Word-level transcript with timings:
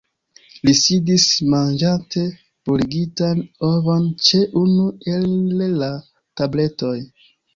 Li 0.67 0.71
sidis 0.77 1.25
manĝante 1.55 2.23
boligitan 2.69 3.43
ovon 3.69 4.09
ĉe 4.29 4.41
unu 4.63 4.87
el 5.17 5.31
la 5.83 5.93
tabletoj. 6.41 6.97